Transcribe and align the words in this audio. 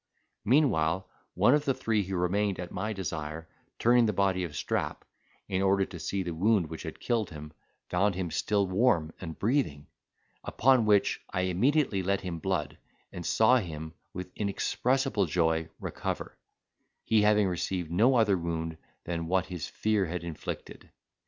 Meanwhile 0.43 1.07
one 1.35 1.53
of 1.53 1.65
the 1.65 1.75
three 1.75 2.01
who 2.01 2.15
remained 2.15 2.59
at 2.59 2.71
my 2.71 2.91
desire, 2.91 3.47
turning 3.77 4.07
the 4.07 4.11
body 4.13 4.43
of 4.43 4.55
Strap, 4.55 5.05
in 5.47 5.61
order 5.61 5.85
to 5.85 5.99
see 5.99 6.23
the 6.23 6.33
wound 6.33 6.71
which 6.71 6.81
had 6.81 6.99
killed 6.99 7.29
him, 7.29 7.53
found 7.87 8.15
him 8.15 8.31
still 8.31 8.65
warm 8.65 9.11
and 9.21 9.37
breathing: 9.37 9.85
upon 10.43 10.85
which, 10.87 11.21
I 11.31 11.41
immediately 11.41 12.01
let 12.01 12.21
him 12.21 12.39
blood, 12.39 12.79
and 13.13 13.23
saw 13.23 13.57
him, 13.57 13.93
with 14.11 14.31
inexpressible 14.35 15.27
joy, 15.27 15.69
recover; 15.79 16.35
he 17.05 17.21
having 17.21 17.47
received 17.47 17.91
no 17.91 18.15
other 18.15 18.39
wound 18.39 18.77
than 19.03 19.27
what 19.27 19.45
his 19.45 19.67
fear 19.67 20.07
had 20.07 20.23
inflicted. 20.23 20.89